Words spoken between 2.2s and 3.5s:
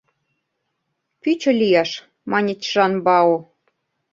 мане Чжан-Бао.